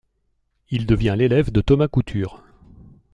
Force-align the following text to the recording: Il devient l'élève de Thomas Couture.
Il 0.71 0.87
devient 0.87 1.13
l'élève 1.15 1.51
de 1.51 1.61
Thomas 1.61 1.87
Couture. 1.87 2.41